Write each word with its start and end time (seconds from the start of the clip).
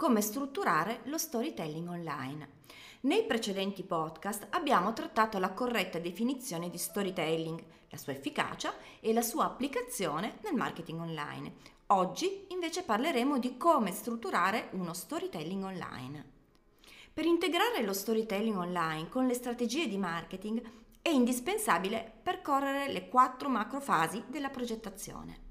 Come 0.00 0.22
strutturare 0.22 1.00
lo 1.04 1.18
storytelling 1.18 1.86
online. 1.86 2.48
Nei 3.00 3.26
precedenti 3.26 3.82
podcast 3.82 4.46
abbiamo 4.48 4.94
trattato 4.94 5.38
la 5.38 5.52
corretta 5.52 5.98
definizione 5.98 6.70
di 6.70 6.78
storytelling, 6.78 7.62
la 7.90 7.98
sua 7.98 8.14
efficacia 8.14 8.72
e 8.98 9.12
la 9.12 9.20
sua 9.20 9.44
applicazione 9.44 10.38
nel 10.42 10.54
marketing 10.54 11.00
online. 11.00 11.52
Oggi 11.88 12.46
invece 12.48 12.82
parleremo 12.82 13.38
di 13.38 13.58
come 13.58 13.92
strutturare 13.92 14.70
uno 14.72 14.94
storytelling 14.94 15.64
online. 15.64 16.24
Per 17.12 17.26
integrare 17.26 17.82
lo 17.82 17.92
storytelling 17.92 18.56
online 18.56 19.10
con 19.10 19.26
le 19.26 19.34
strategie 19.34 19.86
di 19.86 19.98
marketing 19.98 20.62
è 21.02 21.10
indispensabile 21.10 22.10
percorrere 22.22 22.90
le 22.90 23.06
quattro 23.10 23.50
macro 23.50 23.82
fasi 23.82 24.24
della 24.28 24.48
progettazione. 24.48 25.48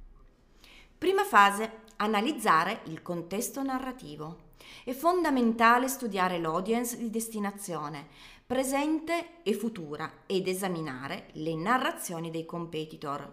Prima 0.98 1.24
fase, 1.24 1.88
analizzare 2.02 2.82
il 2.86 3.02
contesto 3.02 3.64
narrativo. 3.64 4.48
È 4.84 4.92
fondamentale 4.92 5.88
studiare 5.88 6.40
l'audience 6.40 6.98
di 6.98 7.10
destinazione, 7.10 8.08
presente 8.46 9.42
e 9.44 9.54
futura, 9.54 10.24
ed 10.26 10.48
esaminare 10.48 11.28
le 11.34 11.56
narrazioni 11.56 12.32
dei 12.32 12.46
competitor. 12.46 13.32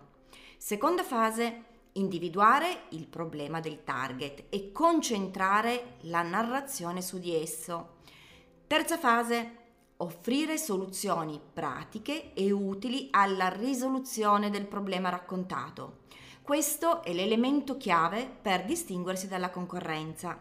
Seconda 0.57 1.03
fase, 1.03 1.65
individuare 1.93 2.85
il 2.91 3.07
problema 3.07 3.61
del 3.61 3.85
target 3.85 4.45
e 4.49 4.73
concentrare 4.73 5.97
la 6.03 6.23
narrazione 6.23 7.03
su 7.03 7.19
di 7.19 7.35
esso. 7.35 7.95
Terza 8.67 8.99
fase, 8.99 9.65
offrire 9.99 10.59
soluzioni 10.59 11.41
pratiche 11.53 12.35
e 12.35 12.51
utili 12.51 13.09
alla 13.11 13.49
risoluzione 13.49 14.51
del 14.51 14.67
problema 14.67 15.09
raccontato. 15.09 16.05
Questo 16.47 17.03
è 17.03 17.13
l'elemento 17.13 17.77
chiave 17.77 18.31
per 18.41 18.65
distinguersi 18.65 19.27
dalla 19.27 19.51
concorrenza. 19.51 20.39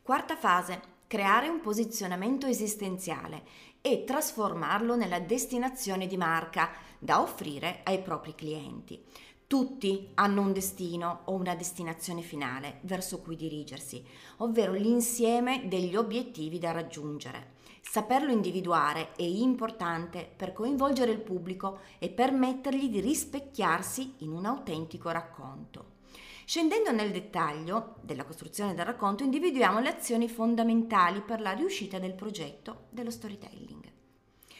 Quarta 0.00 0.36
fase, 0.36 0.80
creare 1.08 1.48
un 1.48 1.58
posizionamento 1.58 2.46
esistenziale 2.46 3.42
e 3.80 4.04
trasformarlo 4.04 4.94
nella 4.94 5.18
destinazione 5.18 6.06
di 6.06 6.16
marca 6.16 6.70
da 7.00 7.20
offrire 7.20 7.80
ai 7.82 8.00
propri 8.00 8.36
clienti. 8.36 9.02
Tutti 9.50 10.10
hanno 10.14 10.42
un 10.42 10.52
destino 10.52 11.22
o 11.24 11.32
una 11.32 11.56
destinazione 11.56 12.22
finale 12.22 12.78
verso 12.82 13.18
cui 13.18 13.34
dirigersi, 13.34 14.00
ovvero 14.36 14.74
l'insieme 14.74 15.66
degli 15.66 15.96
obiettivi 15.96 16.60
da 16.60 16.70
raggiungere. 16.70 17.54
Saperlo 17.80 18.30
individuare 18.30 19.10
è 19.16 19.24
importante 19.24 20.32
per 20.36 20.52
coinvolgere 20.52 21.10
il 21.10 21.18
pubblico 21.18 21.80
e 21.98 22.10
permettergli 22.10 22.88
di 22.88 23.00
rispecchiarsi 23.00 24.14
in 24.18 24.30
un 24.30 24.46
autentico 24.46 25.10
racconto. 25.10 25.94
Scendendo 26.44 26.92
nel 26.92 27.10
dettaglio 27.10 27.96
della 28.02 28.24
costruzione 28.24 28.76
del 28.76 28.86
racconto, 28.86 29.24
individuiamo 29.24 29.80
le 29.80 29.88
azioni 29.88 30.28
fondamentali 30.28 31.22
per 31.22 31.40
la 31.40 31.50
riuscita 31.50 31.98
del 31.98 32.14
progetto 32.14 32.82
dello 32.90 33.10
storytelling. 33.10 33.82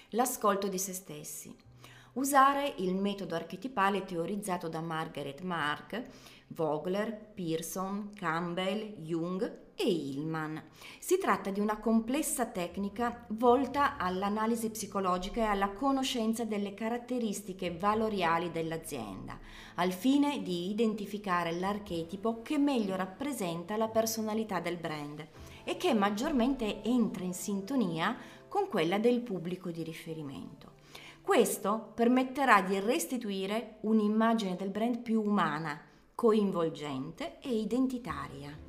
L'ascolto 0.09 0.67
di 0.67 0.79
se 0.79 0.93
stessi. 0.93 1.69
Usare 2.15 2.75
il 2.79 2.97
metodo 2.97 3.37
archetipale 3.37 4.05
teorizzato 4.05 4.69
da 4.69 4.81
Margaret 4.81 5.43
Mark, 5.43 6.03
Vogler, 6.49 7.31
Pearson, 7.33 8.11
Campbell, 8.15 8.97
Jung 8.99 9.59
e 9.77 9.85
Hillman. 9.85 10.61
Si 10.99 11.19
tratta 11.19 11.51
di 11.51 11.61
una 11.61 11.79
complessa 11.79 12.47
tecnica 12.47 13.25
volta 13.29 13.97
all'analisi 13.97 14.71
psicologica 14.71 15.43
e 15.43 15.45
alla 15.45 15.71
conoscenza 15.71 16.45
delle 16.45 16.75
caratteristiche 16.75 17.77
valoriali 17.77 18.51
dell'azienda, 18.51 19.39
al 19.77 19.93
fine 19.93 20.43
di 20.43 20.69
identificare 20.71 21.53
l'archetipo 21.53 22.43
che 22.43 22.59
meglio 22.59 22.97
rappresenta 22.97 23.77
la 23.77 23.89
personalità 23.89 24.59
del 24.59 24.77
brand 24.77 25.25
e 25.63 25.77
che 25.77 25.95
maggiormente 25.95 26.83
entra 26.83 27.23
in 27.23 27.35
sintonia 27.35 28.17
con 28.49 28.67
quella 28.69 28.99
del 28.99 29.21
pubblico 29.21 29.71
di 29.71 29.85
riferimento. 29.85 30.80
Questo 31.23 31.93
permetterà 31.95 32.63
di 32.63 32.79
restituire 32.81 33.77
un'immagine 33.83 34.57
del 34.57 34.71
brand 34.71 34.99
più 34.99 35.23
umana, 35.23 35.81
coinvolgente 36.15 37.39
e 37.41 37.55
identitaria 37.57 38.69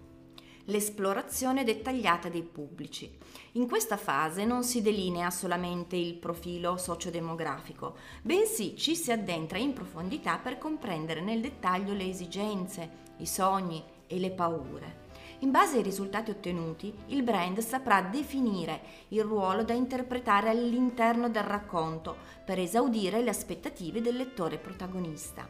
l'esplorazione 0.65 1.63
dettagliata 1.63 2.29
dei 2.29 2.43
pubblici. 2.43 3.17
In 3.53 3.67
questa 3.67 3.97
fase 3.97 4.45
non 4.45 4.63
si 4.63 4.81
delinea 4.81 5.29
solamente 5.29 5.95
il 5.95 6.15
profilo 6.15 6.77
sociodemografico, 6.77 7.97
bensì 8.21 8.75
ci 8.77 8.95
si 8.95 9.11
addentra 9.11 9.57
in 9.57 9.73
profondità 9.73 10.37
per 10.37 10.57
comprendere 10.57 11.21
nel 11.21 11.41
dettaglio 11.41 11.93
le 11.93 12.07
esigenze, 12.07 12.89
i 13.17 13.25
sogni 13.25 13.83
e 14.07 14.19
le 14.19 14.31
paure. 14.31 15.09
In 15.41 15.49
base 15.49 15.77
ai 15.77 15.83
risultati 15.83 16.29
ottenuti, 16.29 16.93
il 17.07 17.23
brand 17.23 17.57
saprà 17.59 18.01
definire 18.01 18.81
il 19.07 19.23
ruolo 19.23 19.63
da 19.63 19.73
interpretare 19.73 20.49
all'interno 20.49 21.29
del 21.29 21.41
racconto 21.41 22.15
per 22.45 22.59
esaudire 22.59 23.21
le 23.23 23.31
aspettative 23.31 24.01
del 24.01 24.17
lettore 24.17 24.59
protagonista. 24.59 25.49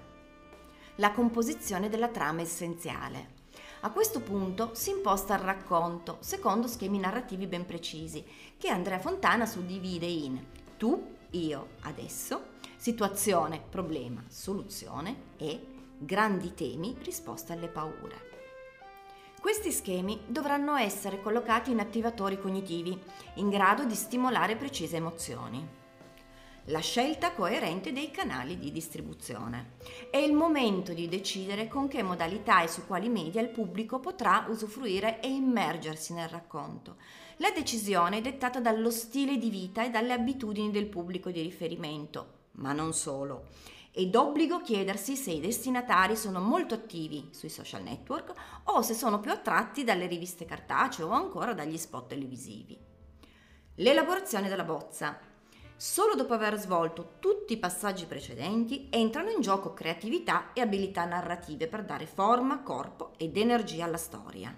La 0.96 1.12
composizione 1.12 1.90
della 1.90 2.07
trama 2.07 2.40
essenziale. 2.40 3.40
A 3.81 3.91
questo 3.91 4.22
punto 4.22 4.69
si 4.75 4.91
imposta 4.91 5.34
il 5.34 5.41
racconto 5.41 6.18
secondo 6.22 6.68
schemi 6.68 6.97
narrativi 6.97 7.46
ben 7.46 7.66
precisi 7.66 8.23
che 8.58 8.69
Andrea 8.69 9.00
Fontana 9.00 9.46
suddivide 9.46 10.06
in 10.06 10.41
tu, 10.78 11.16
io, 11.31 11.68
adesso, 11.81 12.52
situazione, 12.78 13.62
problema, 13.69 14.23
soluzione 14.29 15.34
e 15.35 15.68
grandi 15.97 16.53
temi, 16.53 16.96
risposta 17.03 17.52
alle 17.52 17.68
paure. 17.68 18.41
Questi 19.41 19.72
schemi 19.72 20.22
dovranno 20.28 20.75
essere 20.75 21.19
collocati 21.19 21.72
in 21.72 21.79
attivatori 21.79 22.40
cognitivi 22.40 22.97
in 23.35 23.50
grado 23.50 23.85
di 23.85 23.96
stimolare 23.96 24.56
precise 24.56 24.97
emozioni 24.97 25.79
la 26.66 26.79
scelta 26.79 27.34
coerente 27.34 27.91
dei 27.91 28.12
canali 28.12 28.59
di 28.59 28.72
distribuzione. 28.72 29.78
È 30.12 30.18
il 30.18 30.34
momento 30.34 30.94
di 30.94 31.07
decidere 31.09 31.68
con 31.68 31.88
che 31.88 32.03
modalità 32.03 32.62
e 32.62 32.68
su 32.68 32.85
quali 32.85 33.09
media 33.09 33.41
il 33.41 33.50
pubblico 33.50 34.00
potrà 34.00 34.46
usufruire 34.47 35.19
e 35.22 35.28
immergersi 35.28 36.13
nel 36.13 36.29
racconto. 36.29 36.97
La 37.38 37.50
decisione 37.50 38.19
è 38.19 38.22
dettata 38.22 38.59
dallo 38.59 38.91
stile 38.91 39.38
di 39.38 39.50
vita 39.50 39.84
e 39.84 39.90
dalle 39.90 40.13
abitudini 40.13 40.69
del 40.69 40.85
pubblico 40.85 41.31
di 41.31 41.41
riferimento, 41.41 42.34
ma 42.53 42.73
non 42.73 42.94
solo. 42.94 43.47
È 43.94 44.06
d'obbligo 44.06 44.62
chiedersi 44.62 45.18
se 45.18 45.31
i 45.31 45.41
destinatari 45.41 46.16
sono 46.16 46.40
molto 46.40 46.75
attivi 46.75 47.28
sui 47.31 47.50
social 47.50 47.84
network 47.84 48.31
o 48.63 48.81
se 48.81 48.94
sono 48.94 49.19
più 49.19 49.31
attratti 49.31 49.84
dalle 49.84 50.07
riviste 50.07 50.46
cartacee 50.46 51.03
o 51.03 51.09
ancora 51.09 51.53
dagli 51.53 51.78
spot 51.78 52.07
televisivi. 52.07 52.79
L'elaborazione 53.75 54.47
della 54.47 54.63
bozza 54.63 55.19
Solo 55.75 56.13
dopo 56.13 56.34
aver 56.34 56.57
svolto 56.57 57.16
tutti 57.19 57.53
i 57.53 57.57
passaggi 57.57 58.06
precedenti 58.06 58.88
entrano 58.91 59.31
in 59.31 59.41
gioco 59.41 59.74
creatività 59.74 60.53
e 60.53 60.62
abilità 60.62 61.06
narrative 61.06 61.68
per 61.68 61.84
dare 61.84 62.06
forma, 62.06 62.62
corpo 62.62 63.13
ed 63.18 63.35
energia 63.35 63.85
alla 63.85 63.97
storia. 63.97 64.56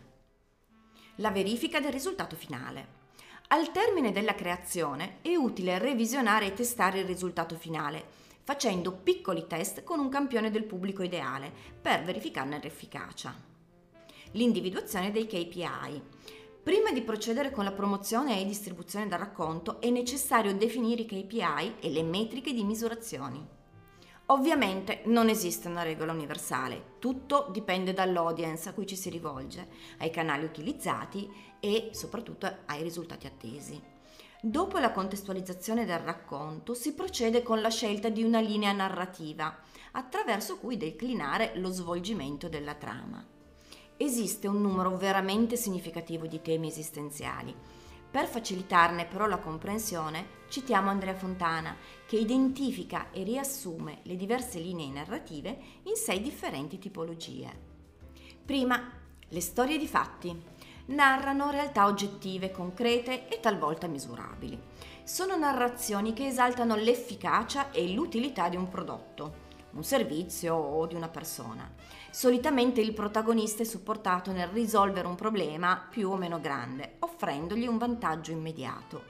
La 1.15 1.31
verifica 1.31 1.79
del 1.79 1.94
risultato 1.94 2.35
finale. 2.35 3.01
Al 3.47 3.71
termine 3.71 4.11
della 4.11 4.35
creazione 4.35 5.19
è 5.21 5.33
utile 5.35 5.79
revisionare 5.79 6.47
e 6.47 6.53
testare 6.53 7.00
il 7.00 7.06
risultato 7.06 7.56
finale, 7.56 8.22
facendo 8.44 8.92
piccoli 8.92 9.48
test 9.48 9.84
con 9.84 10.00
un 10.00 10.10
campione 10.10 10.51
del 10.51 10.66
pubblico 10.66 11.01
ideale 11.04 11.51
per 11.81 12.04
verificarne 12.04 12.60
l'efficacia. 12.62 13.34
L'individuazione 14.31 15.12
dei 15.12 15.25
KPI. 15.25 16.01
Prima 16.63 16.92
di 16.92 17.01
procedere 17.01 17.51
con 17.51 17.63
la 17.63 17.72
promozione 17.72 18.40
e 18.40 18.45
distribuzione 18.45 19.07
del 19.07 19.19
racconto 19.19 19.80
è 19.81 19.90
necessario 19.90 20.56
definire 20.56 21.01
i 21.01 21.06
KPI 21.06 21.75
e 21.80 21.90
le 21.90 22.04
metriche 22.04 22.54
di 22.54 22.63
misurazioni. 22.63 23.45
Ovviamente 24.28 25.01
non 25.06 25.28
esiste 25.28 25.68
una 25.68 25.84
regola 25.84 26.13
universale, 26.13 26.95
tutto 27.00 27.50
dipende 27.51 27.94
dall'audience 27.94 28.69
a 28.69 28.74
cui 28.74 28.88
ci 28.88 28.95
si 28.95 29.10
rivolge, 29.10 29.68
ai 29.98 30.10
canali 30.10 30.45
utilizzati 30.45 31.30
e 31.60 31.90
soprattutto 31.92 32.50
ai 32.66 32.81
risultati 32.81 33.28
attesi. 33.28 33.93
Dopo 34.45 34.78
la 34.78 34.92
contestualizzazione 34.92 35.86
del 35.86 36.00
racconto 36.00 36.74
si 36.74 36.94
procede 36.94 37.44
con 37.44 37.62
la 37.62 37.69
scelta 37.69 38.10
di 38.10 38.24
una 38.24 38.42
linea 38.42 38.74
narrativa, 38.74 39.57
attraverso 39.94 40.57
cui 40.57 40.75
declinare 40.75 41.54
lo 41.56 41.69
svolgimento 41.69 42.50
della 42.50 42.74
trama 42.74 43.25
esiste 43.95 44.48
un 44.48 44.62
numero 44.62 44.98
veramente 44.98 45.56
significativo 45.56 46.28
di 46.28 46.42
temi 46.42 46.68
esistenziali. 46.68 47.56
Per 48.12 48.28
facilitarne 48.28 49.06
però 49.06 49.28
la 49.28 49.38
comprensione, 49.38 50.42
citiamo 50.50 50.90
Andrea 50.90 51.16
Fontana, 51.16 51.75
che 52.06 52.18
identifica 52.18 53.12
e 53.12 53.24
riassume 53.24 54.00
le 54.04 54.16
diverse 54.16 54.60
linee 54.60 54.90
narrative 54.90 55.57
in 55.84 55.95
sei 55.95 56.22
differenti 56.22 56.78
tipologie. 56.78 57.51
Prima, 58.45 58.92
le 59.30 59.42
storie 59.42 59.78
di 59.78 59.88
fatti. 59.88 60.42
Narrano 60.85 61.50
realtà 61.50 61.85
oggettive, 61.85 62.51
concrete 62.51 63.30
e 63.30 63.39
talvolta 63.39 63.88
misurabili. 63.88 64.59
Sono 65.03 65.38
narrazioni 65.38 66.12
che 66.12 66.27
esaltano 66.27 66.75
l'efficacia 66.75 67.71
e 67.71 67.94
l'utilità 67.94 68.50
di 68.50 68.57
un 68.57 68.68
prodotto, 68.68 69.41
un 69.71 69.83
servizio 69.83 70.56
o 70.56 70.85
di 70.85 70.95
una 70.95 71.07
persona. 71.07 71.71
Solitamente 72.12 72.81
il 72.81 72.94
protagonista 72.94 73.63
è 73.63 73.65
supportato 73.65 74.31
nel 74.33 74.50
risolvere 74.50 75.07
un 75.07 75.15
problema 75.15 75.88
più 75.89 76.09
o 76.09 76.18
meno 76.18 76.41
grande, 76.41 76.97
offrendogli 77.00 77.65
un 77.65 77.77
vantaggio 77.77 78.31
immediato. 78.31 79.06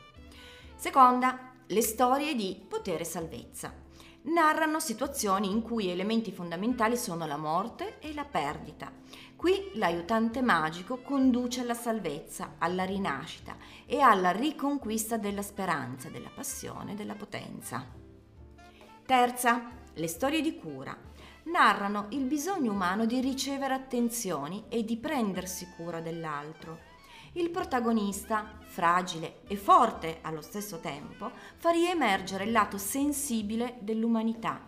Seconda, 0.75 1.54
le 1.66 1.81
storie 1.81 2.36
di 2.36 2.64
potere 2.68 3.02
e 3.02 3.06
salvezza. 3.06 3.83
Narrano 4.25 4.80
situazioni 4.80 5.52
in 5.52 5.62
cui 5.62 5.90
elementi 5.90 6.31
fondamentali 6.31 6.96
sono 6.96 7.25
la 7.25 7.36
morte 7.36 8.00
e 8.00 8.14
la 8.14 8.24
perdita. 8.24 8.90
Qui 9.36 9.72
l'aiutante 9.74 10.42
magico 10.42 11.02
conduce 11.02 11.60
alla 11.60 11.74
salvezza, 11.74 12.56
alla 12.58 12.86
rinascita 12.86 13.58
e 13.86 14.00
alla 14.00 14.31
riconquista 14.31 15.18
della 15.18 15.42
speranza, 15.42 16.10
della 16.10 16.31
passione, 16.34 16.96
della 16.96 17.16
potenza. 17.16 17.86
Terza, 19.06 19.70
le 19.94 20.08
storie 20.08 20.42
di 20.42 20.56
cura 20.56 20.98
narrano 21.44 22.06
il 22.12 22.24
bisogno 22.24 22.72
umano 22.72 23.06
di 23.06 23.20
ricevere 23.20 23.74
attenzioni 23.74 24.64
e 24.70 24.86
di 24.86 24.96
prendersi 24.96 25.68
cura 25.75 26.00
dell'altro. 26.00 26.92
Il 27.36 27.50
protagonista, 27.50 28.60
fragile 28.60 29.40
e 29.48 29.56
forte 29.56 30.20
allo 30.22 30.42
stesso 30.42 30.80
tempo, 30.80 31.32
fa 31.58 31.72
riemergere 31.72 32.44
il 32.44 32.52
lato 32.52 32.78
sensibile 32.78 33.78
dell'umanità, 33.80 34.62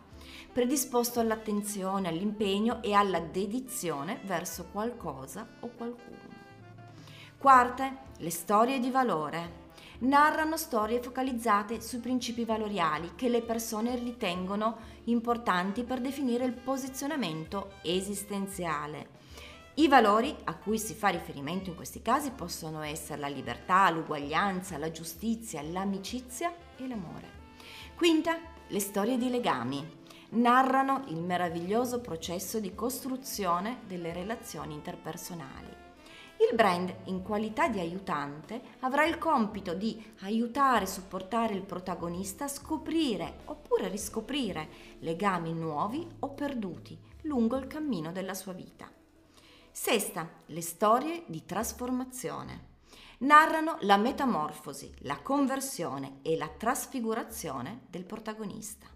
predisposto 0.51 1.19
all'attenzione, 1.19 2.07
all'impegno 2.07 2.81
e 2.81 2.93
alla 2.93 3.19
dedizione 3.19 4.19
verso 4.23 4.69
qualcosa 4.71 5.47
o 5.59 5.69
qualcuno. 5.77 6.33
Quarte, 7.37 7.97
le 8.17 8.31
storie 8.31 8.79
di 8.79 8.89
valore 8.89 9.63
narrano 9.99 10.57
storie 10.57 11.03
focalizzate 11.03 11.79
sui 11.81 11.99
principi 11.99 12.45
valoriali 12.45 13.11
che 13.13 13.29
le 13.29 13.43
persone 13.43 13.95
ritengono 13.95 14.77
importanti 15.03 15.83
per 15.83 16.01
definire 16.01 16.45
il 16.45 16.53
posizionamento 16.53 17.73
esistenziale. 17.83 19.14
I 19.77 19.89
valori 19.89 20.33
a 20.45 20.55
cui 20.55 20.79
si 20.79 20.93
fa 20.93 21.09
riferimento 21.09 21.69
in 21.69 21.75
questi 21.75 22.01
casi 22.01 22.31
possono 22.31 22.81
essere 22.81 23.19
la 23.19 23.27
libertà, 23.27 23.89
l'uguaglianza, 23.89 24.77
la 24.77 24.89
giustizia, 24.89 25.61
l'amicizia 25.61 26.55
e 26.77 26.87
l'amore. 26.87 27.27
Quinta, 27.93 28.39
le 28.67 28.79
storie 28.79 29.17
di 29.17 29.29
legami 29.29 29.85
narrano 30.29 31.03
il 31.09 31.17
meraviglioso 31.17 31.99
processo 31.99 32.61
di 32.61 32.73
costruzione 32.73 33.81
delle 33.85 34.13
relazioni 34.13 34.73
interpersonali. 34.75 35.67
Il 36.49 36.55
brand, 36.55 36.93
in 37.05 37.21
qualità 37.21 37.67
di 37.67 37.79
aiutante, 37.79 38.61
avrà 38.79 39.05
il 39.05 39.17
compito 39.17 39.73
di 39.73 40.01
aiutare 40.21 40.85
e 40.85 40.87
supportare 40.87 41.53
il 41.53 41.63
protagonista 41.63 42.45
a 42.45 42.49
scoprire 42.49 43.39
oppure 43.45 43.89
riscoprire 43.89 44.69
legami 44.99 45.53
nuovi 45.53 46.07
o 46.19 46.29
perduti 46.29 46.97
lungo 47.23 47.57
il 47.57 47.67
cammino 47.67 48.13
della 48.13 48.33
sua 48.33 48.53
vita. 48.53 48.89
Sesta, 49.77 50.29
le 50.45 50.61
storie 50.61 51.23
di 51.25 51.43
trasformazione. 51.43 52.75
Narrano 53.19 53.75
la 53.81 53.97
metamorfosi, 53.97 54.89
la 54.99 55.19
conversione 55.19 56.19
e 56.21 56.37
la 56.37 56.47
trasfigurazione 56.47 57.81
del 57.89 58.05
protagonista. 58.05 58.87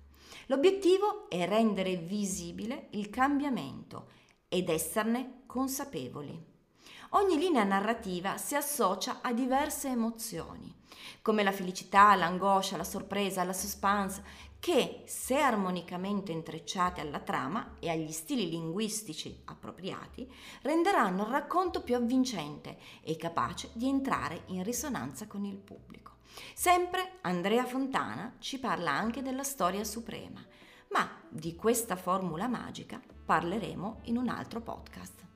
L'obiettivo 0.45 1.29
è 1.29 1.45
rendere 1.45 1.97
visibile 1.97 2.87
il 2.91 3.09
cambiamento 3.09 4.07
ed 4.47 4.69
esserne 4.69 5.41
consapevoli. 5.45 6.41
Ogni 7.09 7.37
linea 7.37 7.65
narrativa 7.65 8.37
si 8.37 8.55
associa 8.55 9.19
a 9.21 9.33
diverse 9.33 9.89
emozioni, 9.89 10.73
come 11.21 11.43
la 11.43 11.51
felicità, 11.51 12.15
l'angoscia, 12.15 12.77
la 12.77 12.85
sorpresa, 12.85 13.43
la 13.43 13.51
suspense, 13.51 14.23
che, 14.59 15.03
se 15.05 15.37
armonicamente 15.37 16.31
intrecciate 16.31 17.01
alla 17.01 17.19
trama 17.19 17.75
e 17.79 17.89
agli 17.89 18.11
stili 18.11 18.49
linguistici 18.49 19.41
appropriati, 19.45 20.29
renderanno 20.61 21.23
il 21.23 21.29
racconto 21.29 21.81
più 21.81 21.95
avvincente 21.95 22.77
e 23.01 23.15
capace 23.15 23.69
di 23.73 23.87
entrare 23.87 24.43
in 24.47 24.63
risonanza 24.63 25.27
con 25.27 25.45
il 25.45 25.57
pubblico. 25.57 26.17
Sempre 26.53 27.19
Andrea 27.21 27.65
Fontana 27.65 28.35
ci 28.39 28.59
parla 28.59 28.91
anche 28.91 29.21
della 29.21 29.43
storia 29.43 29.83
suprema, 29.83 30.45
ma 30.89 31.09
di 31.29 31.55
questa 31.55 31.95
formula 31.95 32.47
magica 32.47 33.01
parleremo 33.25 34.01
in 34.03 34.17
un 34.17 34.27
altro 34.27 34.59
podcast. 34.59 35.28